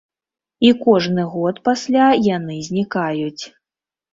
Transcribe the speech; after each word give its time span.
І 0.67 0.69
кожны 0.85 1.25
год 1.33 1.61
пасля 1.69 2.07
яны 2.31 2.59
знікаюць. 2.69 3.43